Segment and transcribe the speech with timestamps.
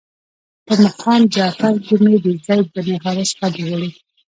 [0.65, 3.95] په مقام جعفر کې مې د زید بن حارثه قبر ولید.